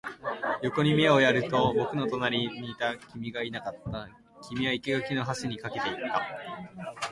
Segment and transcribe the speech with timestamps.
[0.63, 4.09] 横に目をやると、僕の隣にいた君がいなかった。
[4.49, 6.21] 君は生垣の端に駆けていた。